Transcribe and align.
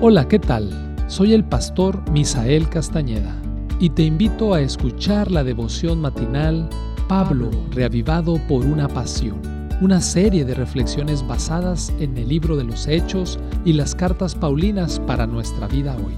Hola, 0.00 0.28
¿qué 0.28 0.38
tal? 0.38 0.96
Soy 1.06 1.32
el 1.32 1.44
pastor 1.44 2.10
Misael 2.10 2.68
Castañeda 2.68 3.40
y 3.78 3.90
te 3.90 4.02
invito 4.02 4.52
a 4.52 4.60
escuchar 4.60 5.30
la 5.30 5.44
devoción 5.44 6.00
matinal 6.00 6.68
Pablo, 7.08 7.50
reavivado 7.70 8.38
por 8.48 8.66
una 8.66 8.88
pasión, 8.88 9.40
una 9.80 10.00
serie 10.00 10.44
de 10.44 10.54
reflexiones 10.54 11.26
basadas 11.26 11.92
en 12.00 12.18
el 12.18 12.28
libro 12.28 12.56
de 12.56 12.64
los 12.64 12.86
Hechos 12.86 13.38
y 13.64 13.72
las 13.72 13.94
cartas 13.94 14.34
Paulinas 14.34 15.00
para 15.00 15.26
nuestra 15.26 15.68
vida 15.68 15.96
hoy, 15.96 16.14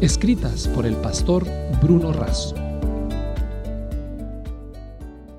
escritas 0.00 0.68
por 0.68 0.86
el 0.86 0.94
pastor 0.96 1.44
Bruno 1.82 2.12
Razo. 2.12 2.54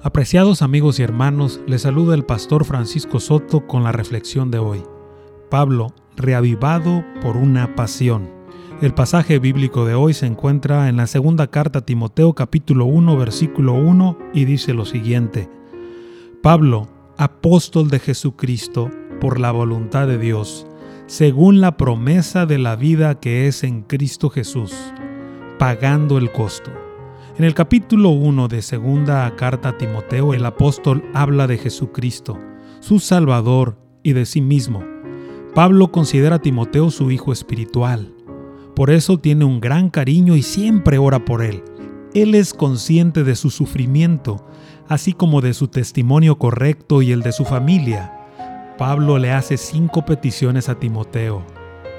Apreciados 0.02 0.62
amigos 0.62 1.00
y 1.00 1.04
hermanos, 1.04 1.62
les 1.66 1.84
saluda 1.84 2.16
el 2.16 2.26
pastor 2.26 2.66
Francisco 2.66 3.20
Soto 3.20 3.66
con 3.68 3.84
la 3.84 3.92
reflexión 3.92 4.52
de 4.52 4.60
hoy. 4.60 4.84
Pablo, 5.50 5.94
reavivado 6.18 7.04
por 7.22 7.38
una 7.38 7.76
pasión. 7.76 8.30
El 8.82 8.94
pasaje 8.94 9.40
bíblico 9.40 9.86
de 9.86 9.96
hoy 9.96 10.14
se 10.14 10.26
encuentra 10.26 10.90
en 10.90 10.98
la 10.98 11.08
segunda 11.08 11.48
carta 11.48 11.80
a 11.80 11.86
Timoteo 11.86 12.34
capítulo 12.34 12.86
1 12.86 13.18
versículo 13.18 13.74
1 13.74 14.18
y 14.34 14.46
dice 14.46 14.74
lo 14.74 14.86
siguiente. 14.86 15.50
Pablo, 16.42 16.90
apóstol 17.18 17.90
de 17.90 18.00
Jesucristo, 18.00 18.92
por 19.22 19.40
la 19.40 19.52
voluntad 19.52 20.08
de 20.08 20.18
Dios, 20.18 20.68
según 21.08 21.62
la 21.62 21.78
promesa 21.78 22.46
de 22.46 22.58
la 22.58 22.76
vida 22.76 23.20
que 23.20 23.48
es 23.48 23.64
en 23.64 23.82
Cristo 23.82 24.30
Jesús, 24.30 24.74
pagando 25.58 26.18
el 26.18 26.32
costo. 26.32 26.72
En 27.38 27.46
el 27.46 27.54
capítulo 27.54 28.10
1 28.10 28.50
de 28.50 28.62
segunda 28.62 29.34
carta 29.36 29.70
a 29.70 29.78
Timoteo, 29.78 30.34
el 30.34 30.46
apóstol 30.46 31.04
habla 31.14 31.48
de 31.48 31.58
Jesucristo, 31.58 32.38
su 32.82 33.00
Salvador 33.00 33.78
y 34.04 34.14
de 34.14 34.26
sí 34.26 34.42
mismo 34.42 34.95
Pablo 35.56 35.90
considera 35.90 36.36
a 36.36 36.40
Timoteo 36.40 36.92
su 36.92 37.12
hijo 37.12 37.32
espiritual. 37.32 38.12
Por 38.76 38.92
eso 38.92 39.20
tiene 39.20 39.46
un 39.46 39.62
gran 39.62 39.90
cariño 39.90 40.36
y 40.36 40.42
siempre 40.42 40.98
ora 40.98 41.24
por 41.24 41.42
él. 41.42 41.64
Él 42.14 42.36
es 42.36 42.54
consciente 42.54 43.24
de 43.24 43.38
su 43.38 43.50
sufrimiento, 43.50 44.46
así 44.90 45.14
como 45.14 45.40
de 45.40 45.54
su 45.54 45.70
testimonio 45.70 46.38
correcto 46.38 47.02
y 47.02 47.14
el 47.14 47.22
de 47.22 47.32
su 47.32 47.46
familia. 47.46 48.12
Pablo 48.78 49.18
le 49.18 49.32
hace 49.32 49.56
cinco 49.56 50.04
peticiones 50.04 50.68
a 50.68 50.76
Timoteo. 50.76 51.42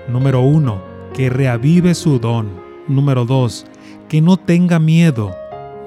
Número 0.07 0.43
uno, 0.43 0.83
que 1.15 1.31
reavive 1.31 1.95
su 1.95 2.19
don. 2.19 2.51
Número 2.89 3.25
dos, 3.25 3.65
que 4.11 4.21
no 4.21 4.37
tenga 4.37 4.79
miedo. 4.79 5.35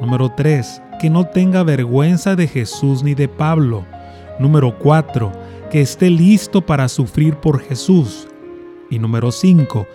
Número 0.02 0.34
tres, 0.36 0.82
que 1.00 1.12
no 1.12 1.28
tenga 1.28 1.62
vergüenza 1.62 2.36
de 2.36 2.48
Jesús 2.48 3.04
ni 3.04 3.14
de 3.14 3.28
Pablo. 3.28 3.86
Número 4.40 4.80
cuatro, 4.80 5.32
que 5.70 5.82
esté 5.82 6.10
listo 6.10 6.66
para 6.66 6.88
sufrir 6.88 7.36
por 7.36 7.62
Jesús. 7.62 8.28
Y 8.90 9.00
número 9.00 9.32
5, 9.32 9.86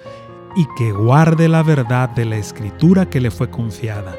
y 0.57 0.67
que 0.79 0.93
guarde 0.93 1.49
la 1.49 1.63
verdad 1.63 2.09
de 2.11 2.25
la 2.25 2.37
escritura 2.37 3.11
que 3.11 3.21
le 3.21 3.31
fue 3.31 3.51
confiada. 3.51 4.15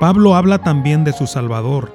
Pablo 0.00 0.34
habla 0.34 0.58
también 0.58 1.04
de 1.04 1.12
su 1.12 1.26
Salvador. 1.26 1.92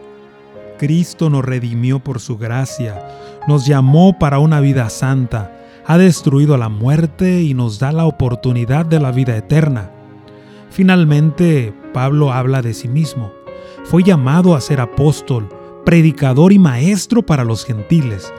Cristo 0.80 1.30
nos 1.30 1.46
redimió 1.46 2.00
por 2.00 2.20
su 2.20 2.38
gracia, 2.38 3.06
nos 3.48 3.66
llamó 3.66 4.18
para 4.18 4.40
una 4.40 4.60
vida 4.62 4.90
santa, 4.90 5.52
ha 5.86 5.98
destruido 5.98 6.58
la 6.58 6.70
muerte 6.70 7.42
y 7.42 7.54
nos 7.54 7.78
da 7.78 7.92
la 7.92 8.06
oportunidad 8.06 8.86
de 8.86 9.00
la 9.00 9.12
vida 9.12 9.36
eterna. 9.36 9.92
Finalmente, 10.70 11.74
Pablo 11.94 12.32
habla 12.32 12.62
de 12.62 12.74
sí 12.74 12.88
mismo. 12.88 13.32
Fue 13.84 14.04
llamado 14.04 14.56
a 14.56 14.62
ser 14.62 14.80
apóstol, 14.80 15.50
predicador 15.86 16.54
y 16.54 16.60
maestro 16.60 17.22
para 17.24 17.44
los 17.44 17.66
gentiles 17.66 18.32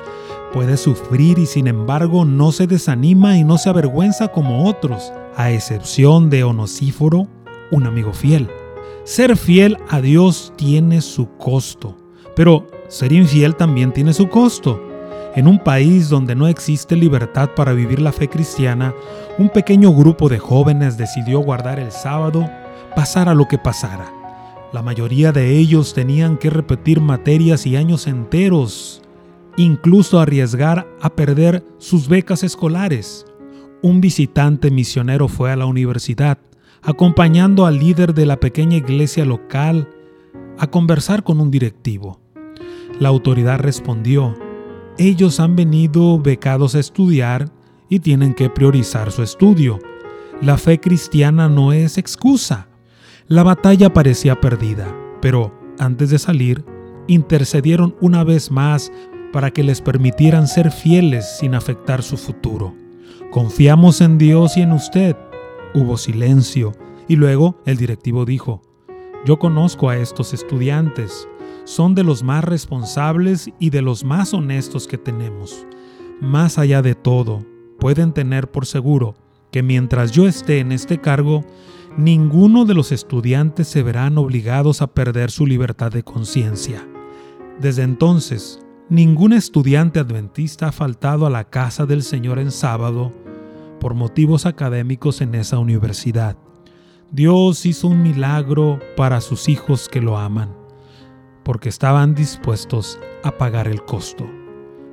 Puede 0.53 0.77
sufrir 0.77 1.39
y 1.39 1.47
sin 1.47 1.67
embargo 1.67 2.27
no 2.27 2.53
se 2.53 2.67
desanima 2.67 3.39
y 3.39 3.45
no 3.45 3.57
se 3.57 3.71
avergüenza 3.71 4.29
como 4.29 4.69
otros, 4.69 5.11
a 5.35 5.51
excepción 5.51 6.29
de 6.29 6.45
Onosíforo, 6.45 7.27
un 7.71 7.87
amigo 7.87 8.13
fiel. 8.13 8.51
Ser 9.05 9.39
fiel 9.39 9.79
a 9.89 10.03
Dios 10.03 10.53
tiene 10.57 11.01
su 11.01 11.27
costo, 11.39 11.97
pero 12.37 12.67
ser 12.89 13.15
infiel 13.15 13.57
también 13.57 13.93
tiene 13.93 14.13
su 14.13 14.29
costo. 14.29 14.79
En 15.35 15.49
un 15.49 15.59
país 15.59 16.11
donde 16.11 16.35
no 16.35 16.47
existe 16.47 16.97
libertad 16.97 17.49
para 17.57 17.73
vivir 17.73 18.03
la 18.03 18.13
fe 18.13 18.29
cristiana, 18.29 18.93
un 19.39 19.49
pequeño 19.49 19.91
grupo 19.95 20.29
de 20.29 20.39
jóvenes 20.39 20.99
decidió 20.99 21.41
guardar 21.41 21.79
el 21.79 21.93
sábado, 21.93 22.47
pasara 22.95 23.33
lo 23.33 23.49
que 23.49 23.57
pasara. 23.57 24.22
La 24.73 24.83
mayoría 24.83 25.33
de 25.33 25.59
ellos 25.59 25.93
tenían 25.95 26.39
que 26.39 26.51
repetir 26.51 27.01
materias 27.01 27.67
y 27.67 27.77
años 27.77 28.07
enteros 28.07 29.03
incluso 29.57 30.19
arriesgar 30.19 30.87
a 31.01 31.11
perder 31.11 31.65
sus 31.79 32.09
becas 32.09 32.43
escolares. 32.43 33.27
Un 33.83 34.01
visitante 34.01 34.71
misionero 34.71 35.29
fue 35.29 35.53
a 35.53 35.57
la 35.57 35.67
universidad, 35.67 36.39
acompañando 36.83 37.67
al 37.67 37.79
líder 37.79 38.15
de 38.15 38.27
la 38.27 38.41
pequeña 38.41 38.77
iglesia 38.77 39.25
local 39.25 39.89
a 40.59 40.69
conversar 40.69 41.23
con 41.23 41.41
un 41.41 41.51
directivo. 41.51 42.21
La 42.99 43.09
autoridad 43.09 43.59
respondió, 43.59 44.35
ellos 44.99 45.41
han 45.41 45.57
venido 45.57 46.19
becados 46.19 46.75
a 46.75 46.81
estudiar 46.81 47.51
y 47.89 48.01
tienen 48.01 48.35
que 48.35 48.51
priorizar 48.51 49.11
su 49.11 49.23
estudio. 49.23 49.79
La 50.41 50.57
fe 50.57 50.81
cristiana 50.81 51.49
no 51.49 51.73
es 51.73 51.99
excusa. 51.99 52.69
La 53.33 53.43
batalla 53.43 53.95
parecía 53.95 54.39
perdida, 54.43 54.95
pero 55.23 55.59
antes 55.79 56.11
de 56.11 56.19
salir, 56.19 56.67
intercedieron 57.07 57.97
una 58.03 58.25
vez 58.25 58.51
más 58.51 58.93
para 59.33 59.51
que 59.51 59.63
les 59.63 59.81
permitieran 59.81 60.47
ser 60.47 60.71
fieles 60.71 61.39
sin 61.39 61.55
afectar 61.55 62.03
su 62.03 62.19
futuro. 62.19 62.75
Confiamos 63.31 64.03
en 64.03 64.19
Dios 64.19 64.59
y 64.59 64.61
en 64.61 64.73
usted. 64.73 65.17
Hubo 65.73 65.97
silencio 65.97 66.73
y 67.09 67.17
luego 67.17 67.57
el 67.65 67.79
directivo 67.79 68.27
dijo, 68.27 68.61
yo 69.25 69.39
conozco 69.39 69.89
a 69.89 69.97
estos 69.97 70.35
estudiantes, 70.35 71.27
son 71.65 71.95
de 71.95 72.05
los 72.05 72.23
más 72.23 72.45
responsables 72.45 73.49
y 73.59 73.71
de 73.71 73.81
los 73.81 74.05
más 74.05 74.35
honestos 74.35 74.87
que 74.87 74.99
tenemos. 74.99 75.67
Más 76.21 76.59
allá 76.59 76.83
de 76.83 76.95
todo, 76.95 77.47
pueden 77.79 78.13
tener 78.13 78.51
por 78.51 78.67
seguro 78.67 79.15
que 79.51 79.63
mientras 79.63 80.13
yo 80.13 80.29
esté 80.29 80.59
en 80.59 80.71
este 80.71 80.99
cargo, 80.99 81.47
ninguno 81.97 82.65
de 82.65 82.75
los 82.75 82.93
estudiantes 82.93 83.69
se 83.69 83.83
verán 83.83 84.19
obligados 84.19 84.83
a 84.83 84.89
perder 84.89 85.31
su 85.31 85.47
libertad 85.47 85.93
de 85.93 86.03
conciencia. 86.03 86.87
Desde 87.61 87.83
entonces, 87.83 88.63
Ningún 88.93 89.33
estudiante 89.33 90.01
adventista 90.01 90.69
ha 90.69 90.73
faltado 90.73 91.25
a 91.25 91.31
la 91.31 91.45
casa 91.45 91.87
del 91.87 92.03
Señor 92.03 92.39
en 92.39 92.51
sábado 92.51 93.11
por 93.81 93.95
motivos 93.95 94.45
académicos 94.45 95.23
en 95.23 95.35
esa 95.35 95.59
universidad. 95.59 96.37
Dios 97.11 97.65
hizo 97.65 97.89
un 97.89 98.03
milagro 98.03 98.81
para 98.95 99.23
sus 99.23 99.49
hijos 99.49 99.89
que 99.89 100.03
lo 100.03 100.19
aman, 100.19 100.55
porque 101.43 101.71
estaban 101.71 102.15
dispuestos 102.15 102.99
a 103.25 103.39
pagar 103.39 103.67
el 103.67 103.83
costo. 103.83 104.29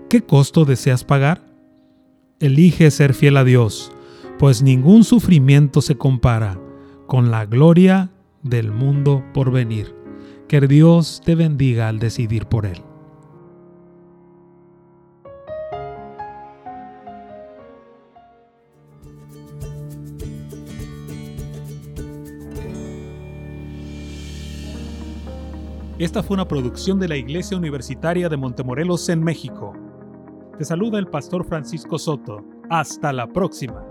¿Qué 0.10 0.22
costo 0.22 0.64
deseas 0.64 1.04
pagar? 1.04 1.54
Elige 2.40 2.92
ser 2.92 3.14
fiel 3.14 3.36
a 3.36 3.44
Dios, 3.44 3.92
pues 4.38 4.64
ningún 4.64 5.04
sufrimiento 5.04 5.82
se 5.82 5.98
compara 5.98 6.58
con 7.10 7.32
la 7.32 7.48
gloria 7.48 8.12
del 8.44 8.72
mundo 8.72 9.24
por 9.34 9.52
venir. 9.52 9.96
Que 10.48 10.62
Dios 10.62 11.24
te 11.26 11.34
bendiga 11.34 11.90
al 11.90 11.98
decidir 11.98 12.46
por 12.46 12.68
Él. 12.68 12.84
Esta 25.98 26.22
fue 26.22 26.36
una 26.36 26.48
producción 26.48 27.00
de 27.00 27.08
la 27.08 27.18
Iglesia 27.18 27.58
Universitaria 27.58 28.30
de 28.30 28.38
Montemorelos 28.38 29.10
en 29.10 29.24
México. 29.24 29.74
Te 30.60 30.64
saluda 30.64 31.00
el 31.00 31.08
pastor 31.08 31.44
Francisco 31.44 31.98
Soto. 31.98 32.46
Hasta 32.70 33.12
la 33.12 33.26
próxima. 33.26 33.89